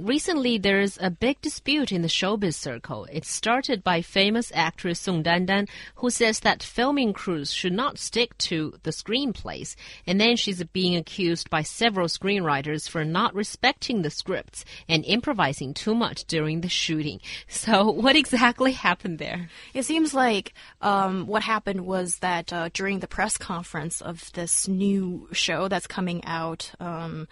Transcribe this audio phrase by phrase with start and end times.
[0.00, 3.06] Recently, there's a big dispute in the showbiz circle.
[3.12, 8.36] It started by famous actress Song Dandan, who says that filming crews should not stick
[8.38, 9.76] to the screenplays.
[10.04, 15.74] And then she's being accused by several screenwriters for not respecting the scripts and improvising
[15.74, 17.20] too much during the shooting.
[17.46, 19.48] So, what exactly happened there?
[19.74, 24.66] It seems like um, what happened was that uh, during the press conference of this
[24.66, 27.28] new show that's coming out, um,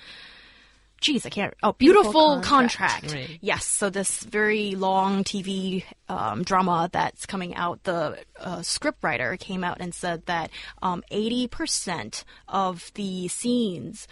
[1.03, 1.53] geez, I can't.
[1.63, 3.03] Oh, beautiful, beautiful contract.
[3.03, 3.31] contract.
[3.31, 3.39] Right.
[3.43, 3.67] Yes.
[3.67, 9.79] So this very long TV um, drama that's coming out, the uh, scriptwriter came out
[9.81, 14.09] and said that um, 80% of the scenes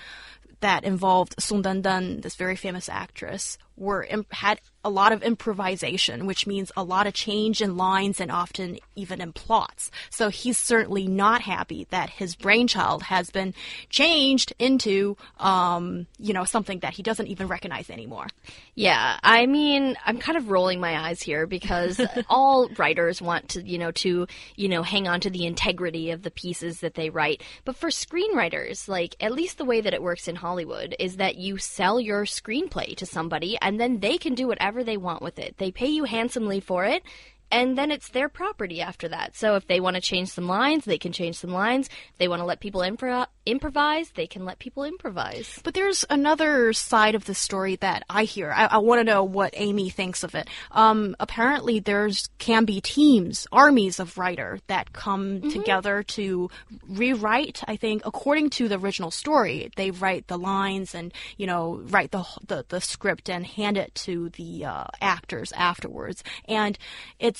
[0.60, 6.46] that involved Song Dan, this very famous actress, were had a lot of improvisation, which
[6.46, 9.90] means a lot of change in lines and often even in plots.
[10.08, 13.54] So he's certainly not happy that his brainchild has been
[13.90, 18.26] changed into, um, you know, something that he doesn't even recognize anymore.
[18.74, 22.00] Yeah, I mean, I'm kind of rolling my eyes here because
[22.30, 26.22] all writers want to, you know, to, you know, hang on to the integrity of
[26.22, 27.42] the pieces that they write.
[27.66, 31.36] But for screenwriters, like, at least the way that it works in Hollywood is that
[31.36, 35.38] you sell your screenplay to somebody and then they can do whatever they want with
[35.38, 35.56] it.
[35.58, 37.02] They pay you handsomely for it,
[37.50, 39.34] and then it's their property after that.
[39.34, 41.88] So if they want to change some lines, they can change some lines.
[41.88, 45.58] If they want to let people impro- improvise, they can let people improvise.
[45.64, 48.52] But there's another side of the story that I hear.
[48.52, 50.48] I, I want to know what Amy thinks of it.
[50.70, 55.48] Um, apparently, there's can be teams, armies of writer that come mm-hmm.
[55.48, 56.50] together to
[56.88, 57.62] rewrite.
[57.66, 62.12] I think according to the original story, they write the lines and you know write
[62.12, 66.22] the the, the script and hand it to the uh, actors afterwards.
[66.46, 66.78] And
[67.18, 67.39] it's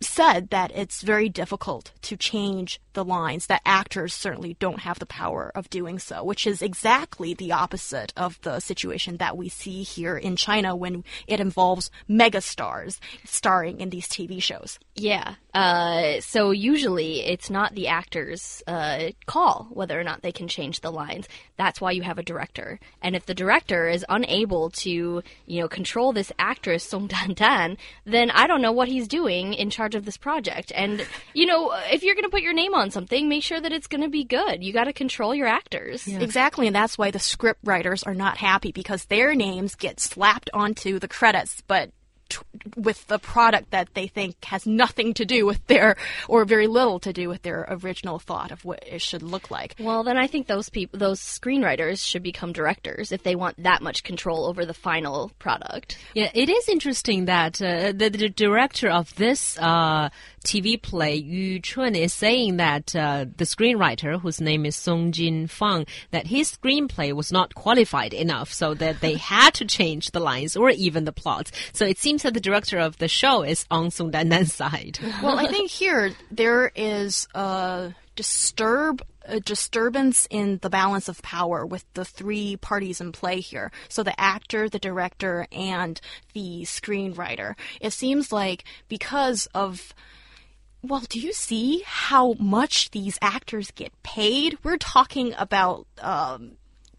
[0.00, 5.06] said that it's very difficult to change the lines, that actors certainly don't have the
[5.06, 9.82] power of doing so, which is exactly the opposite of the situation that we see
[9.82, 14.78] here in China when it involves megastars starring in these TV shows.
[14.94, 15.34] Yeah.
[15.52, 20.80] Uh, so usually it's not the actor's uh, call whether or not they can change
[20.80, 21.28] the lines.
[21.56, 22.78] That's why you have a director.
[23.02, 28.30] And if the director is unable to, you know, control this actress Song Dandan, then
[28.30, 30.72] I don't know what he's doing in charge of this project.
[30.74, 33.72] And you know, if you're going to put your name on something, make sure that
[33.72, 34.62] it's going to be good.
[34.62, 36.06] You got to control your actors.
[36.06, 36.20] Yeah.
[36.20, 40.50] Exactly, and that's why the script writers are not happy because their names get slapped
[40.52, 41.90] onto the credits, but
[42.76, 45.96] with the product that they think has nothing to do with their
[46.28, 49.74] or very little to do with their original thought of what it should look like.
[49.78, 53.82] Well, then I think those people those screenwriters should become directors if they want that
[53.82, 55.98] much control over the final product.
[56.14, 60.10] Yeah, it is interesting that uh, the, the, director of this uh,
[60.46, 65.48] TV play Yu Chun is saying that uh, the screenwriter whose name is Song Jin
[65.48, 70.20] Fang that his screenplay was not qualified enough so that they had to change the
[70.20, 71.50] lines or even the plots.
[71.72, 75.00] So it seems that the director of the show is on Song Dandan's side.
[75.22, 81.66] well, I think here there is a disturb a disturbance in the balance of power
[81.66, 83.72] with the three parties in play here.
[83.88, 86.00] So the actor, the director, and
[86.32, 87.56] the screenwriter.
[87.80, 89.92] It seems like because of
[90.82, 94.58] well, do you see how much these actors get paid?
[94.62, 96.52] We're talking about um,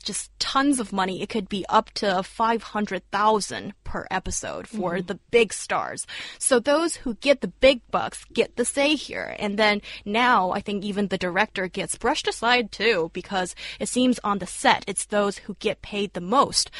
[0.07, 1.21] just tons of money.
[1.21, 5.07] It could be up to 500,000 per episode for mm -hmm.
[5.07, 6.07] the big stars.
[6.39, 9.35] So those who get the big bucks get the say here.
[9.39, 14.19] And then now I think even the director gets brushed aside too because it seems
[14.23, 16.71] on the set it's those who get paid the most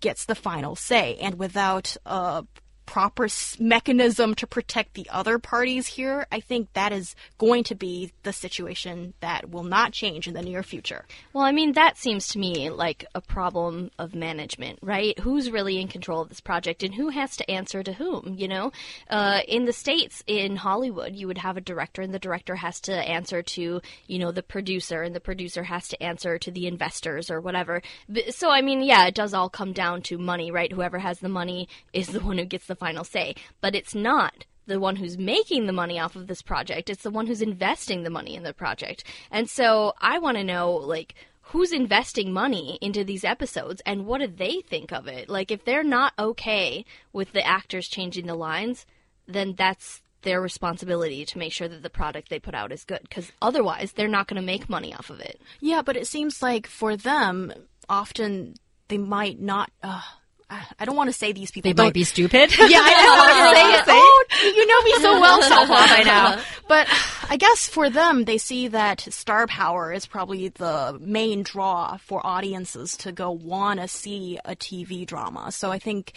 [0.00, 1.06] gets the final say.
[1.24, 2.42] And without uh,
[2.86, 8.12] proper mechanism to protect the other parties here, I think that is going to be
[8.22, 11.04] the situation that will not change in the near future.
[11.32, 15.18] Well, I mean, that seems to me like a problem of management, right?
[15.18, 18.48] Who's really in control of this project and who has to answer to whom, you
[18.48, 18.72] know?
[19.10, 22.80] Uh, in the States, in Hollywood, you would have a director and the director has
[22.82, 26.66] to answer to, you know, the producer and the producer has to answer to the
[26.66, 27.82] investors or whatever.
[28.30, 30.72] So, I mean, yeah, it does all come down to money, right?
[30.72, 33.34] Whoever has the money is the one who gets the final say.
[33.60, 36.90] But it's not the one who's making the money off of this project.
[36.90, 39.04] It's the one who's investing the money in the project.
[39.30, 44.20] And so I want to know, like, who's investing money into these episodes and what
[44.20, 45.28] do they think of it?
[45.28, 48.84] Like, if they're not okay with the actors changing the lines,
[49.28, 53.00] then that's their responsibility to make sure that the product they put out is good
[53.02, 55.40] because otherwise they're not going to make money off of it.
[55.60, 57.52] Yeah, but it seems like for them,
[57.88, 58.54] often
[58.88, 59.70] they might not.
[59.82, 60.02] Uh
[60.48, 61.72] I don't want to say these people.
[61.72, 62.56] They might be stupid.
[62.58, 63.84] Yeah, I don't want to say it.
[63.88, 66.40] Oh, oh you know me so well, Xiaohua, by now.
[66.68, 66.88] But
[67.28, 72.24] I guess for them, they see that star power is probably the main draw for
[72.24, 75.52] audiences to go want to see a TV drama.
[75.52, 76.12] So I think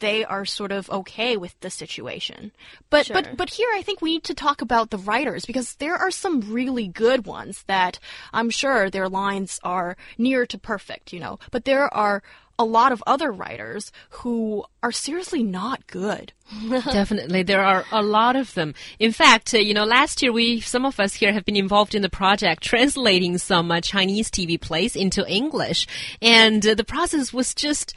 [0.00, 2.52] they are sort of okay with the situation.
[2.90, 3.14] But Sure.
[3.14, 6.10] but but here I think we need to talk about the writers because there are
[6.10, 7.98] some really good ones that
[8.32, 11.38] I'm sure their lines are near to perfect, you know.
[11.50, 12.22] But there are
[12.58, 16.32] a lot of other writers who are seriously not good.
[16.70, 18.74] Definitely, there are a lot of them.
[18.98, 21.94] In fact, uh, you know, last year we, some of us here, have been involved
[21.94, 25.86] in the project translating some uh, Chinese TV plays into English,
[26.22, 27.94] and uh, the process was just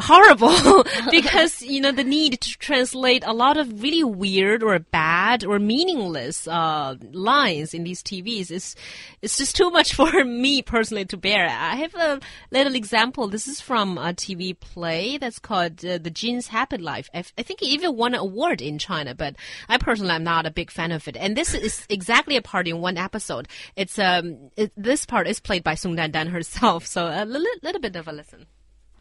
[0.00, 5.44] horrible because you know the need to translate a lot of really weird or bad
[5.44, 8.74] or meaningless uh, lines in these TVs is
[9.22, 11.46] it's just too much for me personally to bear.
[11.46, 13.28] I have a little example.
[13.28, 17.08] This is from a TV play that's called uh, The Jin's Happy Life.
[17.14, 19.36] I, I think it even won an award in China, but
[19.68, 21.16] I personally am not a big fan of it.
[21.16, 23.48] And this is exactly a part in one episode.
[23.76, 27.80] It's um it, this part is played by Song Dan herself, so a little, little
[27.80, 28.46] bit of a listen.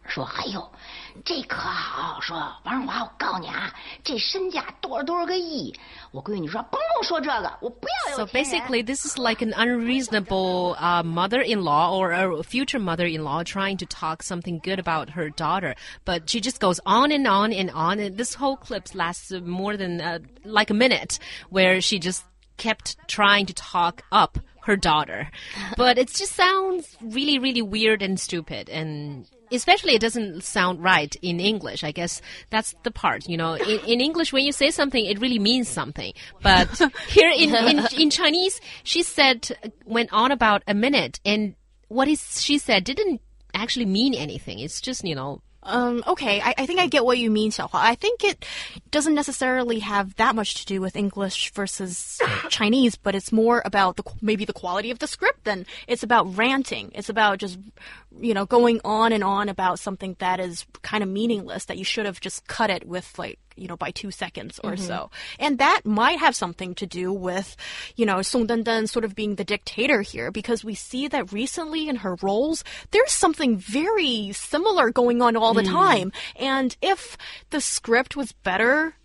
[0.06, 0.72] 说：“哎呦，
[1.24, 2.20] 这可好！
[2.20, 3.72] 说王荣华，我告诉你啊，
[4.02, 5.72] 这身价多少多少个亿。
[6.10, 13.76] 我闺女说，甭跟我说这个，我不要有 So 钱人 basically, this is like an unreasonable uh, mother-in-law or a future mother-in-law trying
[13.76, 17.70] to talk something good about her daughter, but she just goes on and on and
[17.70, 18.00] on.
[18.00, 21.20] And this whole clip lasts more than uh, like a minute,
[21.50, 22.24] where she just
[22.56, 25.29] kept trying to talk up her daughter,
[25.77, 29.27] but it just sounds really, really weird and stupid and.
[29.51, 31.83] Especially, it doesn't sound right in English.
[31.83, 32.19] I guess
[32.49, 33.29] that's the part.
[33.29, 36.13] You know, in, in English, when you say something, it really means something.
[36.41, 39.47] But here in, in in Chinese, she said
[39.85, 41.53] went on about a minute, and
[41.89, 43.21] what is she said didn't
[43.53, 44.57] actually mean anything.
[44.57, 47.69] It's just you know Um, okay, I, I think I get what you mean, Xiaohua.
[47.73, 48.45] I think it
[48.91, 53.97] doesn't necessarily have that much to do with English versus Chinese, but it's more about
[53.97, 55.43] the maybe the quality of the script.
[55.43, 56.91] Then it's about ranting.
[56.93, 57.57] It's about just
[58.19, 61.83] you know going on and on about something that is kind of meaningless that you
[61.83, 64.85] should have just cut it with like you know by two seconds or mm-hmm.
[64.85, 65.11] so.
[65.39, 67.55] And that might have something to do with
[67.95, 71.87] you know Song Dandan sort of being the dictator here because we see that recently
[71.89, 75.71] in her roles there's something very similar going on all the mm.
[75.71, 76.11] time.
[76.35, 77.17] And if
[77.49, 78.95] the script was better,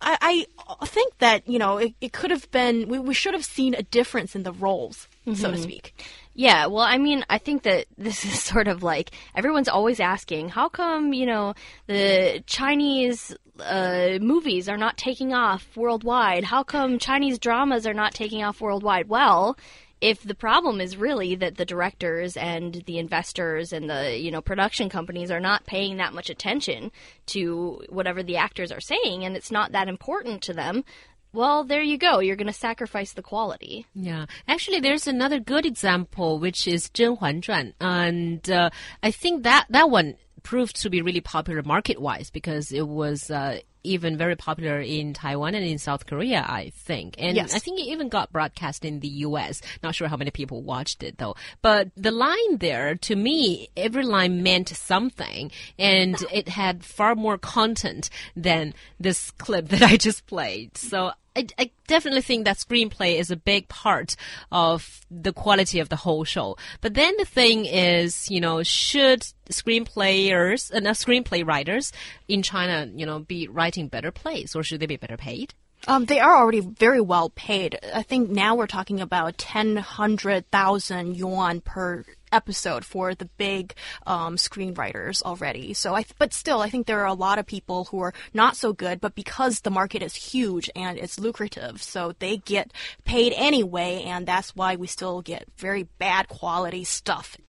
[0.00, 0.46] I,
[0.80, 3.74] I think that, you know, it, it could have been, we, we should have seen
[3.74, 5.94] a difference in the roles, so to speak.
[6.34, 10.50] Yeah, well, I mean, I think that this is sort of like everyone's always asking,
[10.50, 11.54] how come, you know,
[11.86, 16.44] the Chinese uh, movies are not taking off worldwide?
[16.44, 19.08] How come Chinese dramas are not taking off worldwide?
[19.08, 19.56] Well,
[20.00, 24.40] if the problem is really that the directors and the investors and the you know
[24.40, 26.92] production companies are not paying that much attention
[27.26, 30.84] to whatever the actors are saying and it's not that important to them
[31.32, 32.20] well, there you go.
[32.20, 33.86] You're going to sacrifice the quality.
[33.94, 34.26] Yeah.
[34.46, 37.74] Actually, there's another good example, which is Zhen Huan Zhuan.
[37.80, 38.70] And uh,
[39.02, 43.30] I think that, that one proved to be really popular market wise because it was.
[43.30, 47.54] Uh, even very popular in Taiwan and in South Korea, I think, and Yes.
[47.54, 49.60] I think it even got broadcast in the U.S.
[49.82, 54.04] Not sure how many people watched it though, but the line there, to me, every
[54.04, 60.26] line meant something, and it had far more content than this clip that I just
[60.26, 60.76] played.
[60.76, 61.12] So.
[61.38, 64.16] I, I definitely think that screenplay is a big part
[64.50, 66.56] of the quality of the whole show.
[66.80, 71.92] But then the thing is, you know, should screenplayers and uh, screenplay writers
[72.26, 75.54] in China, you know, be writing better plays or should they be better paid?
[75.86, 77.78] Um, they are already very well paid.
[77.94, 83.74] I think now we're talking about 10, 100,000 yuan per episode for the big
[84.06, 85.72] um, screenwriters already.
[85.72, 88.54] So I, but still, I think there are a lot of people who are not
[88.56, 92.72] so good, but because the market is huge and it's lucrative, so they get
[93.06, 97.38] paid anyway, and that's why we still get very bad quality stuff